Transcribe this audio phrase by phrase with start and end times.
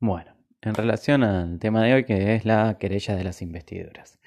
[0.00, 4.18] Bueno, en relación al tema de hoy que es la querella de las investiduras.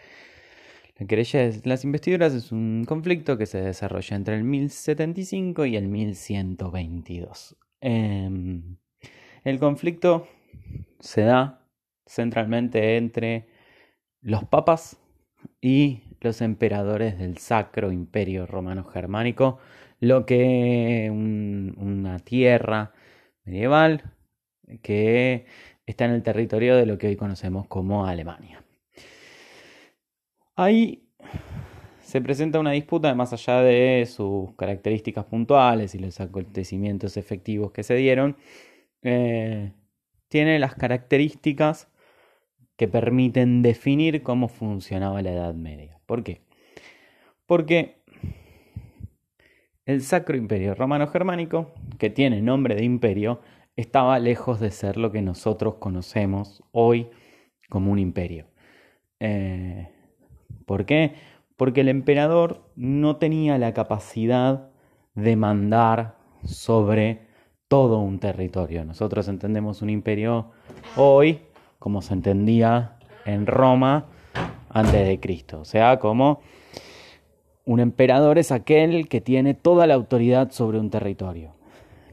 [0.97, 5.75] La querella de las investiduras es un conflicto que se desarrolla entre el 1075 y
[5.77, 7.55] el 1122.
[7.81, 8.77] Em,
[9.43, 10.27] el conflicto
[10.99, 11.63] se da
[12.07, 13.47] centralmente entre
[14.21, 14.97] los papas
[15.61, 19.59] y los emperadores del Sacro Imperio Romano Germánico,
[19.99, 22.91] lo que una tierra
[23.45, 24.15] medieval
[24.81, 25.45] que
[25.85, 28.63] está en el territorio de lo que hoy conocemos como Alemania.
[30.55, 31.03] Ahí
[32.01, 37.83] se presenta una disputa más allá de sus características puntuales y los acontecimientos efectivos que
[37.83, 38.35] se dieron.
[39.03, 39.73] Eh,
[40.27, 41.87] tiene las características
[42.75, 45.99] que permiten definir cómo funcionaba la Edad Media.
[46.05, 46.41] ¿Por qué?
[47.45, 47.97] Porque
[49.85, 53.41] el Sacro Imperio Romano Germánico, que tiene nombre de imperio,
[53.79, 57.09] estaba lejos de ser lo que nosotros conocemos hoy
[57.69, 58.47] como un imperio.
[59.19, 59.89] Eh,
[60.65, 61.13] ¿Por qué?
[61.55, 64.69] Porque el emperador no tenía la capacidad
[65.15, 67.27] de mandar sobre
[67.67, 68.83] todo un territorio.
[68.83, 70.51] Nosotros entendemos un imperio
[70.95, 71.41] hoy
[71.77, 74.07] como se entendía en Roma
[74.69, 75.61] antes de Cristo.
[75.61, 76.41] O sea, como
[77.65, 81.58] un emperador es aquel que tiene toda la autoridad sobre un territorio.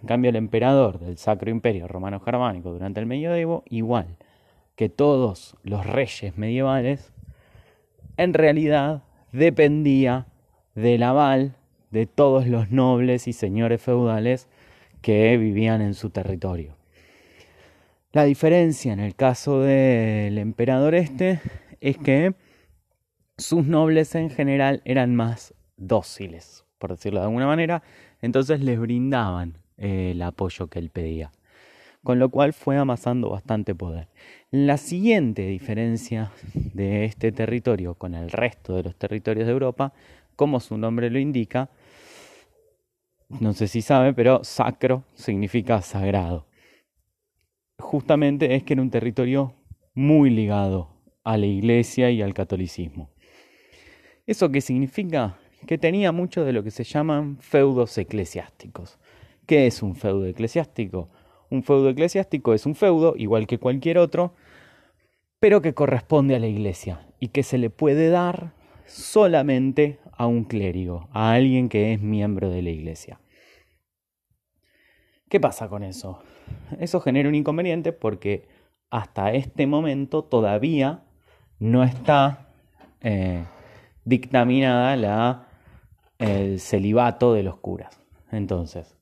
[0.06, 4.18] En cambio, el emperador del Sacro Imperio Romano Germánico durante el medioevo, igual
[4.76, 7.12] que todos los reyes medievales,
[8.16, 10.28] en realidad dependía
[10.76, 11.56] del aval
[11.90, 14.46] de todos los nobles y señores feudales
[15.02, 16.76] que vivían en su territorio.
[18.12, 21.40] La diferencia en el caso del emperador este
[21.80, 22.36] es que
[23.38, 27.82] sus nobles en general eran más dóciles, por decirlo de alguna manera,
[28.22, 31.32] entonces les brindaban eh, el apoyo que él pedía,
[32.02, 34.08] con lo cual fue amasando bastante poder.
[34.50, 39.92] La siguiente diferencia de este territorio con el resto de los territorios de Europa,
[40.36, 41.70] como su nombre lo indica,
[43.28, 46.46] no sé si sabe, pero sacro significa sagrado
[47.78, 49.54] justamente es que era un territorio
[49.94, 50.90] muy ligado
[51.24, 53.10] a la iglesia y al catolicismo.
[54.26, 55.38] ¿Eso qué significa?
[55.66, 58.98] Que tenía mucho de lo que se llaman feudos eclesiásticos.
[59.46, 61.08] ¿Qué es un feudo eclesiástico?
[61.50, 64.34] Un feudo eclesiástico es un feudo, igual que cualquier otro,
[65.38, 68.52] pero que corresponde a la iglesia y que se le puede dar
[68.86, 73.20] solamente a un clérigo, a alguien que es miembro de la iglesia.
[75.28, 76.20] ¿Qué pasa con eso?
[76.80, 78.48] Eso genera un inconveniente porque
[78.90, 81.04] hasta este momento todavía
[81.58, 82.48] no está
[83.00, 83.44] eh,
[84.04, 85.48] dictaminada la,
[86.18, 88.00] el celibato de los curas.
[88.30, 88.95] Entonces,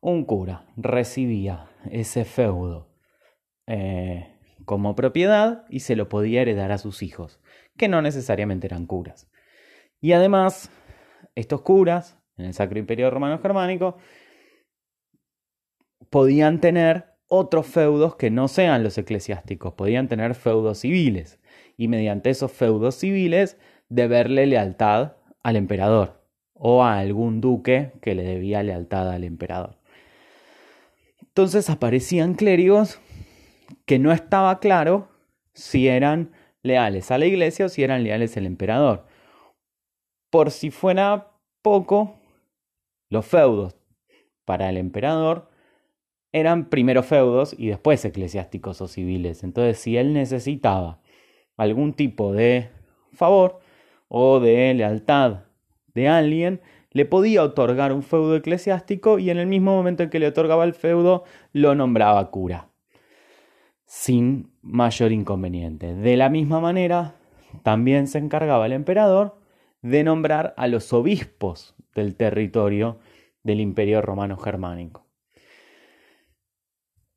[0.00, 2.88] un cura recibía ese feudo
[3.66, 7.40] eh, como propiedad y se lo podía heredar a sus hijos,
[7.76, 9.30] que no necesariamente eran curas.
[10.00, 10.70] Y además,
[11.34, 13.96] estos curas, en el Sacro Imperio Romano Germánico,
[16.08, 21.40] podían tener otros feudos que no sean los eclesiásticos, podían tener feudos civiles
[21.76, 23.56] y mediante esos feudos civiles
[23.88, 26.24] deberle lealtad al emperador
[26.54, 29.79] o a algún duque que le debía lealtad al emperador.
[31.40, 33.00] Entonces aparecían clérigos
[33.86, 35.08] que no estaba claro
[35.54, 39.06] si eran leales a la iglesia o si eran leales al emperador.
[40.28, 42.18] Por si fuera poco,
[43.08, 43.74] los feudos
[44.44, 45.48] para el emperador
[46.30, 49.42] eran primero feudos y después eclesiásticos o civiles.
[49.42, 51.00] Entonces, si él necesitaba
[51.56, 52.68] algún tipo de
[53.14, 53.60] favor
[54.08, 55.44] o de lealtad
[55.94, 60.18] de alguien, le podía otorgar un feudo eclesiástico y en el mismo momento en que
[60.18, 62.68] le otorgaba el feudo, lo nombraba cura,
[63.84, 65.94] sin mayor inconveniente.
[65.94, 67.14] De la misma manera,
[67.62, 69.38] también se encargaba el emperador
[69.82, 72.98] de nombrar a los obispos del territorio
[73.42, 75.06] del imperio romano germánico.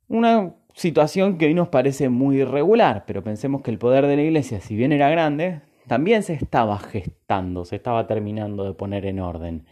[0.08, 4.22] Una situación que hoy nos parece muy irregular, pero pensemos que el poder de la
[4.22, 9.20] iglesia, si bien era grande, también se estaba gestando, se estaba terminando de poner en
[9.20, 9.66] orden.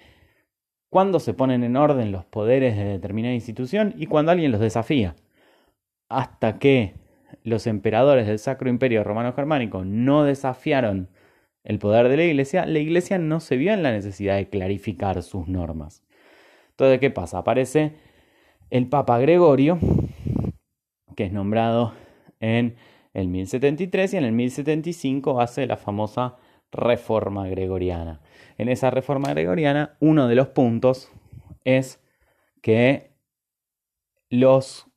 [0.89, 5.15] ¿Cuándo se ponen en orden los poderes de determinada institución y cuando alguien los desafía?
[6.09, 6.95] Hasta que
[7.43, 11.09] los emperadores del Sacro Imperio Romano Germánico no desafiaron
[11.63, 15.21] el poder de la iglesia, la iglesia no se vio en la necesidad de clarificar
[15.23, 16.03] sus normas.
[16.71, 17.37] Entonces, ¿qué pasa?
[17.37, 17.93] Aparece
[18.69, 19.79] el Papa Gregorio
[21.15, 21.93] que es nombrado
[22.39, 22.75] en
[23.13, 26.37] el 1073 y en el 1075 hace la famosa
[26.71, 28.21] reforma gregoriana.
[28.57, 31.11] En esa reforma gregoriana, uno de los puntos
[31.65, 31.99] es
[32.61, 33.11] que
[34.29, 34.87] los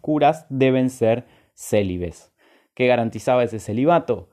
[0.00, 2.32] curas deben ser célibes.
[2.74, 4.28] ¿Qué garantizaba ese celibato?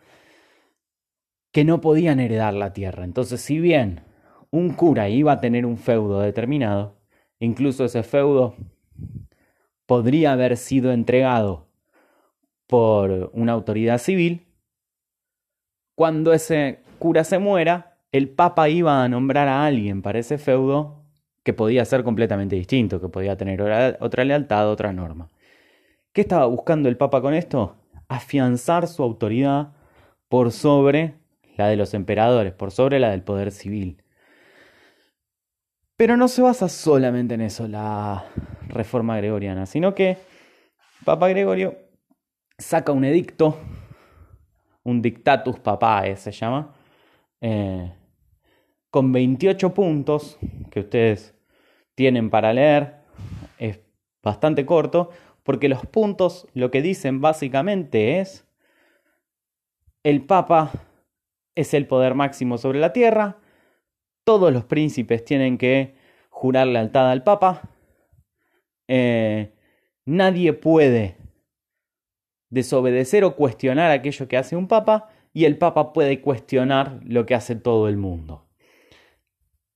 [1.51, 3.03] Que no podían heredar la tierra.
[3.03, 4.01] Entonces, si bien
[4.51, 6.97] un cura iba a tener un feudo determinado,
[7.39, 8.55] incluso ese feudo
[9.85, 11.70] podría haber sido entregado
[12.71, 14.47] por una autoridad civil,
[15.93, 21.03] cuando ese cura se muera, el papa iba a nombrar a alguien para ese feudo
[21.43, 23.61] que podía ser completamente distinto, que podía tener
[23.99, 25.27] otra lealtad, otra norma.
[26.13, 27.75] ¿Qué estaba buscando el papa con esto?
[28.07, 29.73] Afianzar su autoridad
[30.29, 31.15] por sobre
[31.57, 34.01] la de los emperadores, por sobre la del poder civil.
[35.97, 38.27] Pero no se basa solamente en eso la
[38.69, 40.17] reforma gregoriana, sino que
[41.03, 41.90] Papa Gregorio
[42.61, 43.57] saca un edicto,
[44.83, 46.73] un dictatus papae se llama,
[47.41, 47.91] eh,
[48.89, 50.37] con 28 puntos
[50.69, 51.35] que ustedes
[51.95, 53.01] tienen para leer.
[53.57, 53.79] Es
[54.23, 55.09] bastante corto,
[55.43, 58.47] porque los puntos lo que dicen básicamente es,
[60.03, 60.71] el Papa
[61.55, 63.37] es el poder máximo sobre la tierra,
[64.23, 65.95] todos los príncipes tienen que
[66.29, 67.69] jurar lealtad al Papa.
[68.87, 69.53] Eh,
[70.05, 71.17] nadie puede
[72.51, 77.33] desobedecer o cuestionar aquello que hace un Papa y el Papa puede cuestionar lo que
[77.33, 78.45] hace todo el mundo.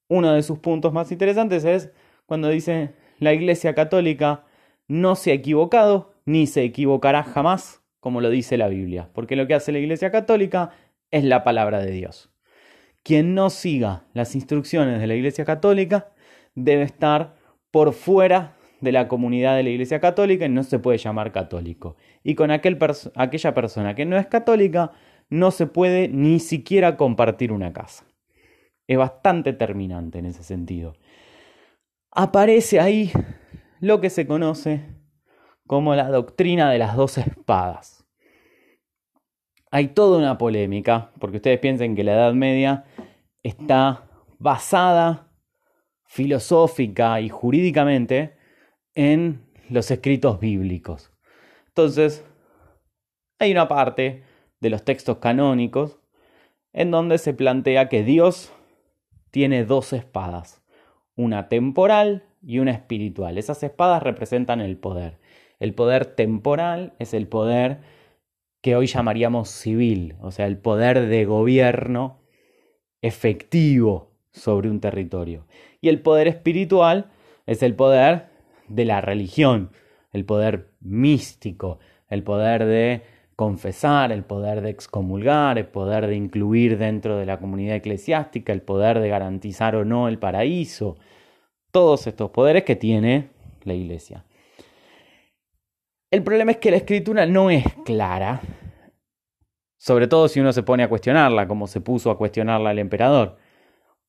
[0.08, 1.92] Uno de sus puntos más interesantes es
[2.28, 4.46] cuando dice la Iglesia Católica
[4.88, 9.48] no se ha equivocado ni se equivocará jamás, como lo dice la Biblia, porque lo
[9.48, 10.72] que hace la Iglesia Católica
[11.12, 12.30] es la palabra de Dios.
[13.04, 16.12] Quien no siga las instrucciones de la Iglesia Católica
[16.56, 17.36] debe estar
[17.72, 18.55] por fuera
[18.86, 21.98] de la comunidad de la Iglesia Católica y no se puede llamar católico.
[22.24, 22.80] Y con aquel
[23.16, 24.94] aquella persona que no es católica
[25.30, 28.06] no se puede ni siquiera compartir una casa.
[28.88, 30.94] Es bastante terminante en ese sentido.
[32.12, 33.12] Aparece ahí
[33.82, 34.86] lo que se conoce
[35.68, 37.96] como la doctrina de las dos espadas
[39.76, 42.86] hay toda una polémica, porque ustedes piensen que la Edad Media
[43.44, 44.08] está
[44.40, 45.28] basada
[46.06, 48.38] filosófica y jurídicamente
[48.96, 51.12] en los escritos bíblicos.
[51.68, 52.26] Entonces,
[53.40, 54.24] hay una parte
[54.62, 56.00] de los textos canónicos
[56.74, 58.54] en donde se plantea que Dios
[59.32, 60.64] tiene dos espadas,
[61.16, 63.38] una temporal y una espiritual.
[63.38, 65.20] Esas espadas representan el poder.
[65.60, 67.80] El poder temporal es el poder
[68.62, 72.22] que hoy llamaríamos civil, o sea, el poder de gobierno
[73.02, 75.46] efectivo sobre un territorio.
[75.82, 77.12] Y el poder espiritual
[77.46, 78.35] es el poder
[78.68, 79.72] de la religión,
[80.12, 81.80] el poder místico,
[82.10, 83.04] el poder de
[83.36, 88.62] confesar, el poder de excomulgar, el poder de incluir dentro de la comunidad eclesiástica, el
[88.62, 90.98] poder de garantizar o no el paraíso,
[91.72, 93.30] todos estos poderes que tiene
[93.64, 94.24] la iglesia.
[96.12, 98.42] El problema es que la escritura no es clara,
[99.78, 103.38] sobre todo si uno se pone a cuestionarla, como se puso a cuestionarla el emperador.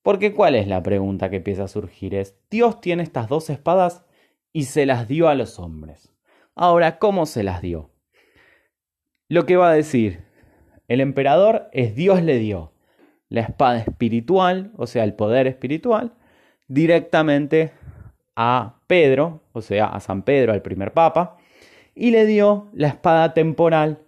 [0.02, 2.14] Porque ¿cuál es la pregunta que empieza a surgir?
[2.14, 4.05] Es, Dios tiene estas dos espadas
[4.56, 6.14] y se las dio a los hombres.
[6.54, 7.90] Ahora, ¿cómo se las dio?
[9.28, 10.24] Lo que va a decir
[10.88, 12.72] el emperador es Dios le dio
[13.28, 16.14] la espada espiritual, o sea, el poder espiritual,
[16.68, 17.72] directamente
[18.34, 21.36] a Pedro, o sea, a San Pedro, al primer papa,
[21.94, 23.98] y le dio la espada temporal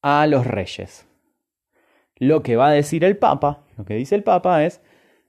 [0.00, 1.08] a los reyes.
[2.18, 4.80] Lo que va a decir el Papa, lo que dice el Papa es,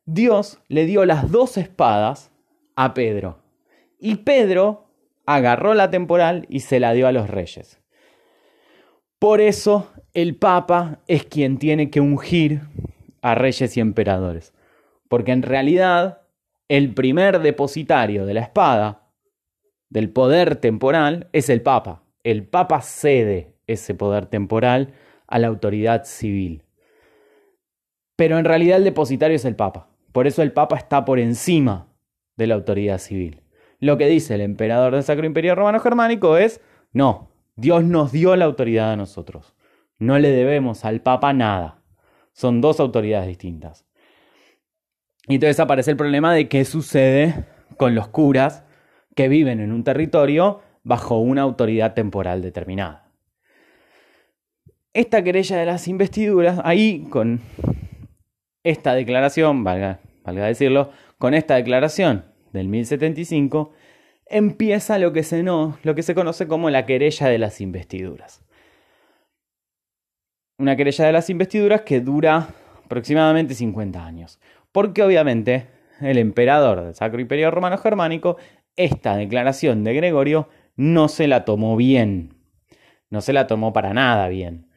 [0.06, 2.30] Dios le dio las dos espadas
[2.76, 3.43] a Pedro.
[4.06, 4.90] Y Pedro
[5.26, 7.80] agarró la temporal y se la dio a los reyes.
[9.18, 12.64] Por eso el Papa es quien tiene que ungir
[13.22, 14.54] a reyes y emperadores.
[15.08, 16.24] Porque en realidad
[16.68, 19.08] el primer depositario de la espada
[19.88, 22.04] del poder temporal es el Papa.
[22.24, 24.96] El Papa cede ese poder temporal
[25.28, 26.64] a la autoridad civil.
[28.18, 29.88] Pero en realidad el depositario es el Papa.
[30.12, 31.88] Por eso el Papa está por encima
[32.36, 33.43] de la autoridad civil.
[33.80, 36.62] Lo que dice el emperador del Sacro Imperio Romano Germánico es,
[36.92, 39.56] no, Dios nos dio la autoridad a nosotros.
[40.00, 41.82] No le debemos al Papa nada.
[42.34, 43.86] Son dos autoridades distintas.
[45.28, 47.46] Y entonces aparece el problema de qué sucede
[47.78, 48.64] con los curas
[49.16, 53.12] que viven en un territorio bajo una autoridad temporal determinada.
[54.94, 57.42] Esta querella de las investiduras, ahí con
[58.64, 63.74] esta declaración, valga, valga decirlo, con esta declaración del 1075,
[64.26, 68.42] empieza lo que, se no, lo que se conoce como la querella de las investiduras.
[70.58, 72.48] Una querella de las investiduras que dura
[72.86, 74.40] aproximadamente 50 años.
[74.72, 75.68] Porque obviamente
[76.00, 78.38] el emperador del Sacro Imperio Romano Germánico
[78.76, 82.36] esta declaración de Gregorio no se la tomó bien,
[83.10, 84.68] no se la tomó para nada bien.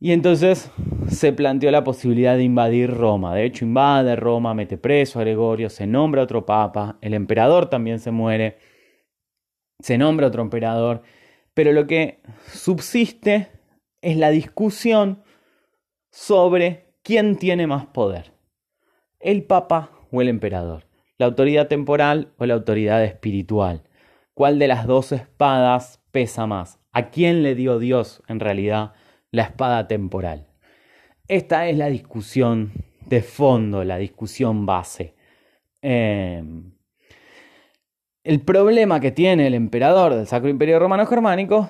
[0.00, 0.70] Y entonces
[1.08, 3.34] se planteó la posibilidad de invadir Roma.
[3.34, 7.98] De hecho, invade Roma, mete preso a Gregorio, se nombra otro papa, el emperador también
[7.98, 8.58] se muere,
[9.80, 11.02] se nombra otro emperador,
[11.54, 13.48] pero lo que subsiste
[14.00, 15.22] es la discusión
[16.10, 18.32] sobre quién tiene más poder,
[19.20, 20.86] el papa o el emperador,
[21.18, 23.82] la autoridad temporal o la autoridad espiritual.
[24.34, 26.78] ¿Cuál de las dos espadas pesa más?
[26.92, 28.92] ¿A quién le dio Dios en realidad?
[29.36, 30.45] la espada temporal.
[31.28, 32.72] Esta es la discusión
[33.04, 35.14] de fondo, la discusión base.
[35.82, 36.72] Em,
[38.22, 41.68] el problema que tiene el emperador del Sacro Imperio Romano Germánico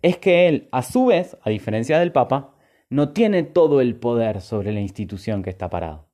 [0.00, 2.54] es que él, a su vez, a diferencia del Papa,
[2.88, 6.08] no tiene todo el poder sobre la institución que está parado.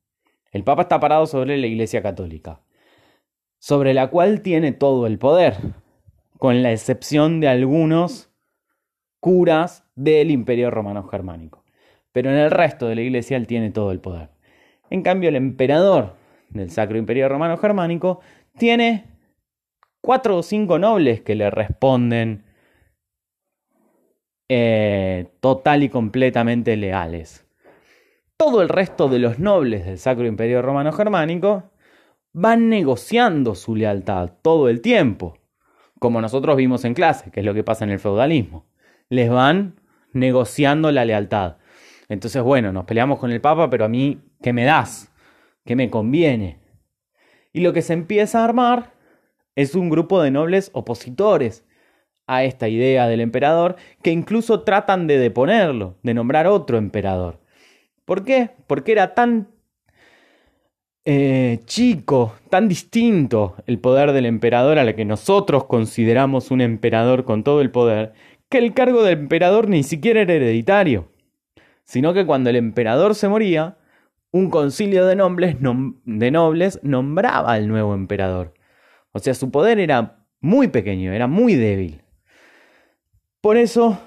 [0.50, 2.62] El Papa está parado sobre la Iglesia Católica,
[3.58, 5.56] sobre la cual tiene todo el poder,
[6.38, 8.30] con la excepción de algunos
[9.20, 11.59] curas del Imperio Romano Germánico.
[12.12, 14.30] Pero en el resto de la iglesia él tiene todo el poder.
[14.90, 16.16] En cambio, el emperador
[16.48, 18.20] del Sacro Imperio Romano Germánico
[18.58, 19.04] tiene
[20.00, 22.44] cuatro o cinco nobles que le responden
[24.48, 27.46] eh, total y completamente leales.
[28.36, 31.70] Todo el resto de los nobles del Sacro Imperio Romano Germánico
[32.32, 35.38] van negociando su lealtad todo el tiempo,
[35.98, 38.70] como nosotros vimos en clase, que es lo que pasa en el feudalismo
[39.10, 39.74] les van
[40.12, 41.56] negociando la lealtad.
[42.10, 45.12] Entonces, bueno, nos peleamos con el Papa, pero a mí, ¿qué me das?
[45.64, 46.58] ¿Qué me conviene?
[47.52, 48.94] Y lo que se empieza a armar
[49.54, 51.64] es un grupo de nobles opositores
[52.26, 57.38] a esta idea del emperador que incluso tratan de deponerlo, de nombrar otro emperador.
[58.04, 58.50] ¿Por qué?
[58.66, 59.48] Porque era tan
[61.04, 67.44] eh, chico, tan distinto el poder del emperador a que nosotros consideramos un emperador con
[67.44, 68.14] todo el poder,
[68.48, 71.08] que el cargo del emperador ni siquiera era hereditario,
[71.90, 73.76] sino que cuando el emperador se moría,
[74.30, 75.56] un concilio de nobles,
[76.04, 78.54] de nobles nombraba al nuevo emperador.
[79.10, 82.04] O sea, su poder era muy pequeño, era muy débil.
[83.40, 83.98] Por eso,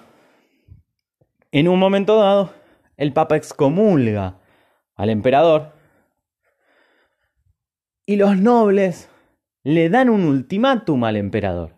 [1.52, 2.54] en un momento dado,
[2.96, 4.40] el Papa excomulga
[4.96, 5.74] al emperador
[8.06, 9.10] y los nobles
[9.64, 11.76] le dan un ultimátum al emperador.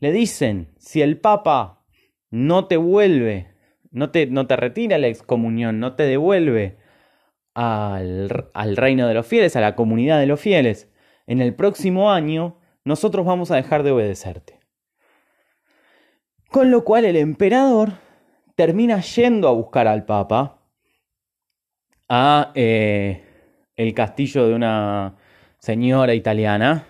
[0.00, 1.84] Le dicen, si el Papa
[2.30, 3.54] no te vuelve,
[3.96, 6.76] no te, no te retira la excomunión, no te devuelve
[7.54, 10.92] al, al reino de los fieles, a la comunidad de los fieles,
[11.26, 14.60] en el próximo año nosotros vamos a dejar de obedecerte.
[16.50, 17.94] Con lo cual el emperador
[18.54, 20.60] termina yendo a buscar al Papa
[22.10, 23.24] a eh,
[23.76, 25.16] el castillo de una
[25.58, 26.86] señora italiana.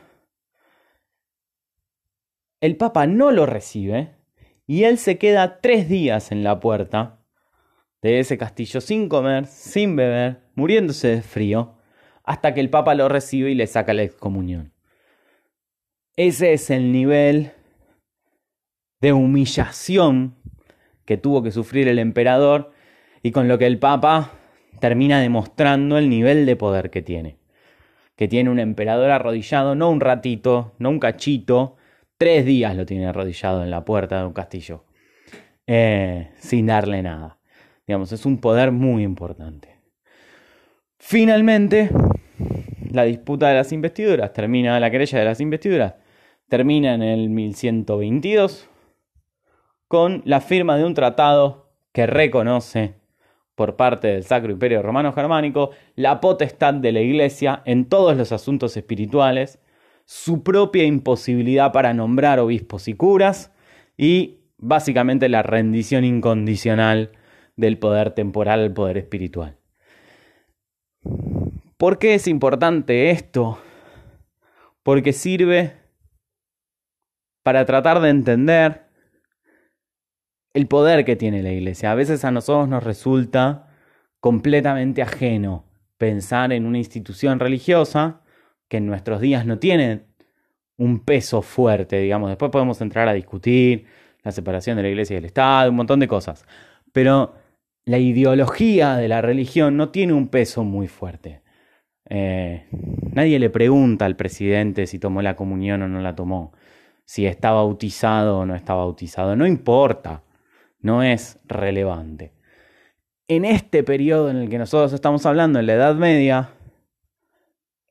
[2.60, 4.15] El Papa no lo recibe
[4.66, 7.20] y él se queda tres días en la puerta
[8.02, 11.74] de ese castillo sin comer, sin beber, muriéndose de frío,
[12.24, 14.72] hasta que el Papa lo recibe y le saca la excomunión.
[16.16, 17.52] Ese es el nivel
[19.00, 20.34] de humillación
[21.04, 22.72] que tuvo que sufrir el emperador
[23.22, 24.32] y con lo que el Papa
[24.80, 27.38] termina demostrando el nivel de poder que tiene.
[28.16, 31.76] Que tiene un emperador arrodillado, no un ratito, no un cachito,
[32.18, 34.84] Tres días lo tiene arrodillado en la puerta de un castillo,
[35.66, 37.38] eh, sin darle nada.
[37.86, 39.76] Digamos, es un poder muy importante.
[40.98, 41.90] Finalmente,
[42.90, 45.94] la disputa de las investiduras termina, la querella de las investiduras
[46.48, 48.70] termina en el 1122
[49.86, 52.94] con la firma de un tratado que reconoce
[53.54, 58.32] por parte del Sacro Imperio Romano Germánico la potestad de la Iglesia en todos los
[58.32, 59.58] asuntos espirituales
[60.06, 63.52] su propia imposibilidad para nombrar obispos y curas
[63.96, 67.10] y básicamente la rendición incondicional
[67.56, 69.58] del poder temporal al poder espiritual.
[71.76, 73.58] ¿Por qué es importante esto?
[74.82, 75.74] Porque sirve
[77.42, 78.86] para tratar de entender
[80.54, 81.90] el poder que tiene la iglesia.
[81.90, 83.68] A veces a nosotros nos resulta
[84.20, 85.64] completamente ajeno
[85.98, 88.22] pensar en una institución religiosa
[88.68, 90.02] que en nuestros días no tiene
[90.76, 92.28] un peso fuerte, digamos.
[92.30, 93.86] Después podemos entrar a discutir
[94.22, 96.44] la separación de la iglesia y del Estado, un montón de cosas.
[96.92, 97.34] Pero
[97.84, 101.42] la ideología de la religión no tiene un peso muy fuerte.
[102.08, 102.66] Eh,
[103.12, 106.52] nadie le pregunta al presidente si tomó la comunión o no la tomó,
[107.04, 109.36] si está bautizado o no está bautizado.
[109.36, 110.22] No importa,
[110.80, 112.32] no es relevante.
[113.28, 116.50] En este periodo en el que nosotros estamos hablando, en la Edad Media,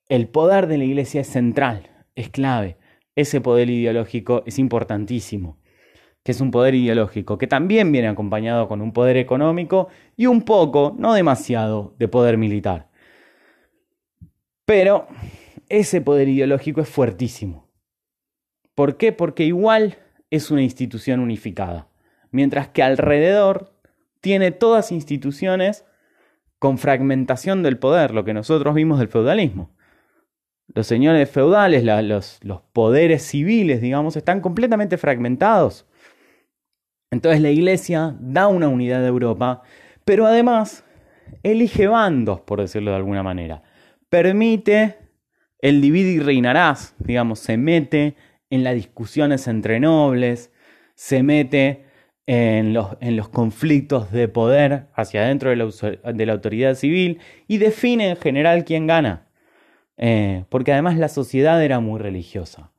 [0.09, 2.77] el poder de la iglesia es central, es clave.
[3.15, 5.57] ese poder ideológico es importantísimo,
[6.24, 10.41] que es un poder ideológico que también viene acompañado con un poder económico y un
[10.41, 12.89] poco, no demasiado, de poder militar.
[14.65, 15.07] Pero
[15.69, 17.69] ese poder ideológico es fuertísimo.
[18.74, 19.13] ¿Por qué?
[19.13, 19.97] Porque igual
[20.29, 21.88] es una institución unificada,
[22.31, 23.74] mientras que alrededor
[24.19, 25.85] tiene todas instituciones
[26.59, 29.75] con fragmentación del poder, lo que nosotros vimos del feudalismo.
[30.74, 35.86] Los señores feudales, los, los poderes civiles, digamos, están completamente fragmentados.
[37.12, 39.62] Entonces la Iglesia da una unidad de Europa,
[40.03, 40.84] pero además
[41.43, 43.63] elige bandos, por decirlo de alguna manera.
[44.10, 44.98] Permite
[45.60, 48.15] el divide y reinarás, digamos, se mete
[48.50, 50.51] en las discusiones entre nobles,
[50.95, 51.86] se mete
[52.27, 57.19] en los, en los conflictos de poder hacia adentro de la, de la, autoridad civil
[57.48, 59.25] y define en general quién gana.
[59.97, 62.71] Eh, porque además la sociedad era muy religiosa.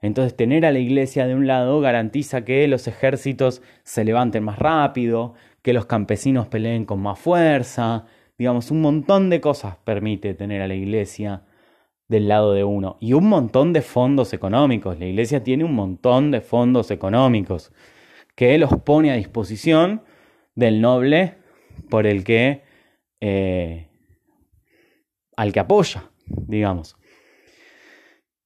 [0.00, 4.58] Entonces tener a la iglesia de un lado garantiza que los ejércitos se levanten más
[4.58, 8.06] rápido, que los campesinos peleen con más fuerza,
[8.38, 11.42] digamos, un montón de cosas permite tener a la iglesia
[12.06, 12.96] del lado de uno.
[13.00, 14.98] Y un montón de fondos económicos.
[14.98, 17.72] La iglesia tiene un montón de fondos económicos
[18.34, 20.02] que los pone a disposición
[20.54, 21.34] del noble
[21.90, 22.62] por el que
[23.20, 23.88] eh,
[25.36, 26.96] al que apoya, digamos.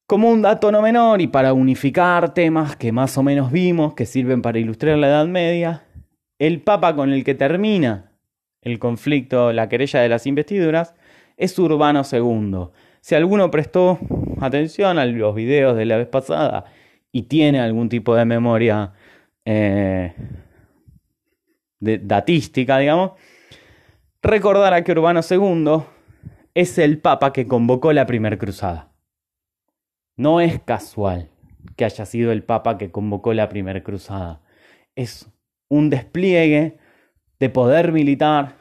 [0.07, 4.05] Como un dato no menor y para unificar temas que más o menos vimos que
[4.05, 5.85] sirven para ilustrar la Edad Media,
[6.39, 8.13] el papa con el que termina
[8.61, 10.95] el conflicto, la querella de las investiduras,
[11.37, 12.69] es Urbano II.
[13.01, 13.99] Si alguno prestó
[14.41, 16.65] atención a los videos de la vez pasada
[17.11, 18.93] y tiene algún tipo de memoria
[19.45, 20.15] eh,
[21.81, 23.13] de, datística, digamos,
[24.23, 25.83] recordará que Urbano II
[26.55, 28.93] es el papa que convocó la primera cruzada.
[30.17, 31.31] No es casual
[31.77, 34.43] que haya sido el papa que convocó la primera cruzada.
[34.95, 35.31] Es
[35.69, 36.79] un despliegue
[37.41, 38.57] de poder militar,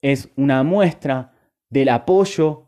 [0.00, 1.32] es una muestra
[1.68, 2.66] del apoyo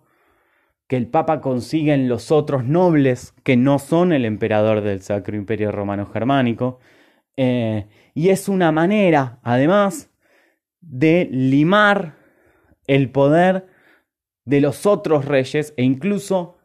[0.88, 5.36] que el Papa consigue en los otros nobles que no son el emperador del Sacro
[5.36, 6.80] Imperio Romano Germánico,
[7.36, 10.10] eh, y es una manera, además,
[10.80, 12.16] de limar
[12.86, 13.66] el poder
[14.48, 16.56] de los otros reyes e incluso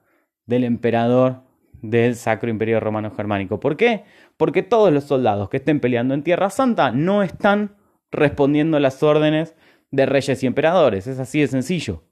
[0.45, 1.41] del emperador
[1.81, 3.59] del Sacro Imperio Romano Germánico.
[3.59, 4.05] ¿Por qué?
[4.37, 7.75] Porque todos los soldados que estén peleando en Tierra Santa no están
[8.09, 9.53] respondiendo a las órdenes
[9.91, 11.07] de reyes y emperadores.
[11.07, 12.05] Es así de sencillo.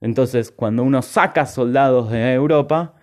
[0.00, 2.94] Entonces, cuando uno saca soldados de Europa,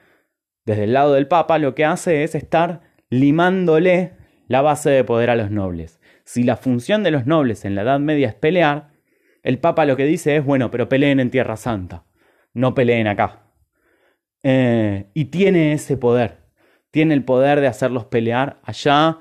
[0.65, 4.13] desde el lado del Papa, lo que hace es estar limándole
[4.47, 5.99] la base de poder a los nobles.
[6.23, 8.94] Si la función de los nobles en la Edad Media es pelear,
[9.45, 12.03] el Papa lo que dice es, bueno, pero peleen en Tierra Santa,
[12.55, 13.43] no peleen acá.
[14.41, 16.39] Eh, y tiene ese poder,
[16.89, 19.19] tiene el poder de hacerlos pelear allá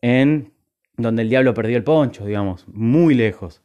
[0.00, 0.54] en
[0.96, 3.62] donde el diablo perdió el poncho, digamos, muy lejos.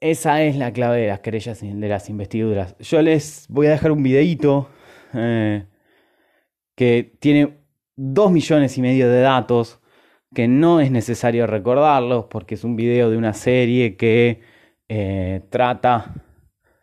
[0.00, 2.76] Esa es la clave de las querellas de las investiduras.
[2.78, 4.68] Yo les voy a dejar un videíto
[5.14, 5.64] eh,
[6.74, 7.56] que tiene
[7.96, 9.80] dos millones y medio de datos
[10.36, 14.42] que no es necesario recordarlos porque es un video de una serie que
[14.86, 16.12] eh, trata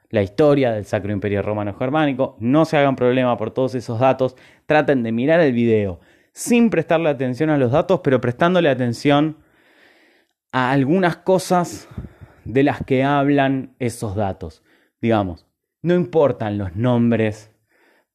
[0.10, 2.36] la historia del Sacro Imperio Romano Germánico.
[2.40, 4.36] No se hagan problema por todos esos datos.
[4.66, 6.00] Traten de mirar el video
[6.32, 9.38] sin prestarle atención a los datos, pero prestándole atención
[10.52, 11.88] a algunas cosas
[12.46, 14.64] de las que hablan esos datos.
[15.00, 15.46] Digamos,
[15.84, 17.52] no importan los nombres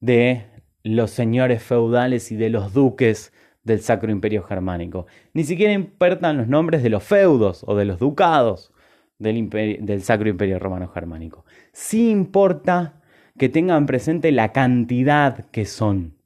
[0.01, 0.47] de
[0.83, 3.33] los señores feudales y de los duques
[3.69, 5.07] del Sacro Imperio Germánico.
[5.33, 8.73] Ni siquiera importan los nombres de los feudos o de los ducados
[9.19, 11.45] del, del Sacro Imperio Romano Germánico.
[11.73, 13.01] Sí importa
[13.39, 16.17] que tengan presente la cantidad que son.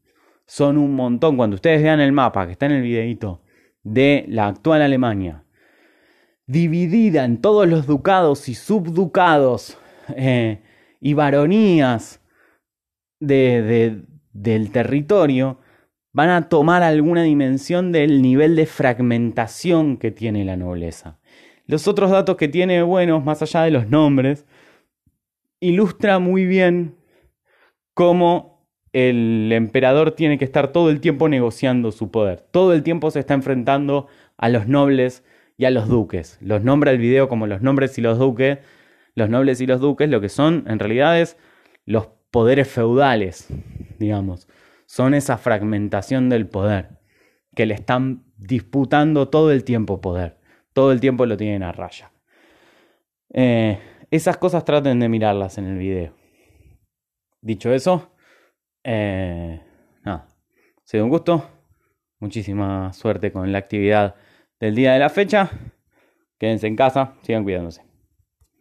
[0.47, 1.37] Son un montón.
[1.37, 3.43] Cuando ustedes vean el mapa que está en el videito
[3.83, 5.45] de la actual Alemania,
[6.47, 9.79] dividida en todos los ducados y subducados
[10.17, 10.63] eh,
[11.01, 12.21] y baronías
[13.21, 14.03] de,
[14.33, 15.59] del territorio,
[16.13, 21.19] van a tomar alguna dimensión del nivel de fragmentación que tiene la nobleza.
[21.67, 24.47] Los otros datos que tiene buenos, más allá de los nombres,
[25.61, 26.97] ilustra muy bien
[27.95, 32.41] cómo el emperador tiene que estar todo el tiempo negociando su poder.
[32.51, 35.25] Todo el tiempo se está enfrentando a los nobles
[35.57, 36.39] y a los duques.
[36.43, 38.59] Los nombra el video como los nombres y los duques.
[39.15, 41.39] Los nobles y los duques lo que son en realidad es
[41.87, 43.49] los poderes feudales,
[43.99, 44.49] digamos.
[44.93, 46.99] Son esa fragmentación del poder
[47.57, 50.37] que le están disputando todo el tiempo poder.
[50.75, 52.13] Todo el tiempo lo tienen a raya.
[53.33, 53.79] Eh,
[54.11, 56.15] esas cosas traten de mirarlas en el video.
[57.41, 58.13] Dicho eso,
[58.85, 59.63] eh,
[60.05, 60.27] Ha
[60.85, 61.49] sido un gusto.
[62.19, 64.17] Muchísima suerte con la actividad
[64.61, 65.51] del día de la fecha.
[66.39, 67.92] Quédense en casa, sigan cuidándose.